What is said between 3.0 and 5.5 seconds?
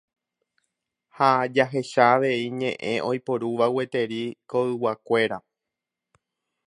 oiporúva gueteri koyguakuéra.